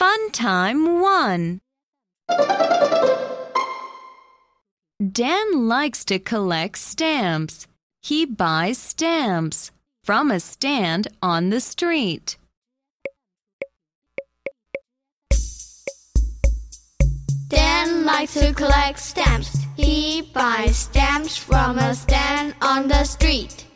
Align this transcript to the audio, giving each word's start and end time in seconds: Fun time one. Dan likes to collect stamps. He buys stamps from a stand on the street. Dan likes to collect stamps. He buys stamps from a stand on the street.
Fun 0.00 0.30
time 0.30 1.02
one. 1.02 1.60
Dan 5.12 5.68
likes 5.68 6.06
to 6.06 6.18
collect 6.18 6.78
stamps. 6.78 7.66
He 8.00 8.24
buys 8.24 8.78
stamps 8.78 9.72
from 10.02 10.30
a 10.30 10.40
stand 10.40 11.08
on 11.20 11.50
the 11.50 11.60
street. 11.60 12.38
Dan 17.48 18.06
likes 18.06 18.32
to 18.40 18.54
collect 18.54 19.00
stamps. 19.00 19.54
He 19.76 20.22
buys 20.32 20.78
stamps 20.78 21.36
from 21.36 21.78
a 21.78 21.94
stand 21.94 22.54
on 22.62 22.88
the 22.88 23.04
street. 23.04 23.66